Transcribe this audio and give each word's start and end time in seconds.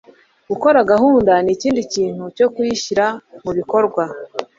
Gukora 0.49 0.79
gahunda 0.91 1.33
nikindi 1.45 1.81
kintu 1.93 2.23
cyo 2.37 2.47
kuyishyira 2.53 3.05
mubikorwa 3.43 4.03